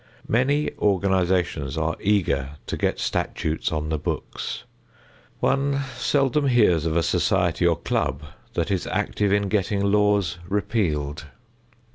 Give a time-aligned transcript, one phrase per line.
[0.27, 4.63] Many organizations are eager to get statutes on the books.
[5.39, 8.23] One seldom hears of a society or club
[8.55, 11.25] that is active in getting laws repealed.